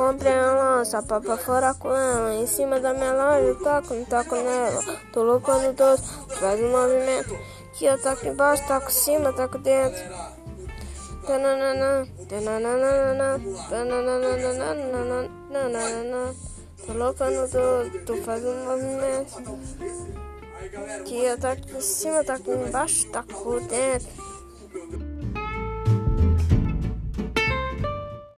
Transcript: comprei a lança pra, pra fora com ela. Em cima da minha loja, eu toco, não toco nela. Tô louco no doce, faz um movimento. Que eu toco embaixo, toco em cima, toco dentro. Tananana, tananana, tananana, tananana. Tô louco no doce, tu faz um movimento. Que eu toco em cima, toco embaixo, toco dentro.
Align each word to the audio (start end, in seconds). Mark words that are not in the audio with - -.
comprei 0.00 0.32
a 0.32 0.52
lança 0.52 1.02
pra, 1.02 1.20
pra 1.20 1.36
fora 1.36 1.74
com 1.74 1.94
ela. 1.94 2.34
Em 2.34 2.46
cima 2.46 2.80
da 2.80 2.94
minha 2.94 3.12
loja, 3.12 3.46
eu 3.48 3.56
toco, 3.56 3.92
não 3.92 4.04
toco 4.06 4.34
nela. 4.34 4.82
Tô 5.12 5.22
louco 5.22 5.52
no 5.52 5.72
doce, 5.74 6.02
faz 6.40 6.58
um 6.58 6.70
movimento. 6.70 7.38
Que 7.74 7.84
eu 7.84 8.00
toco 8.00 8.26
embaixo, 8.26 8.66
toco 8.66 8.88
em 8.88 8.92
cima, 8.92 9.32
toco 9.34 9.58
dentro. 9.58 10.02
Tananana, 11.26 12.08
tananana, 12.28 13.40
tananana, 13.68 15.30
tananana. 15.52 16.34
Tô 16.86 16.92
louco 16.94 17.24
no 17.24 17.46
doce, 17.46 17.98
tu 18.06 18.16
faz 18.22 18.42
um 18.42 18.64
movimento. 18.64 19.42
Que 21.04 21.24
eu 21.26 21.38
toco 21.38 21.76
em 21.76 21.80
cima, 21.82 22.24
toco 22.24 22.50
embaixo, 22.52 23.06
toco 23.10 23.60
dentro. 23.60 24.08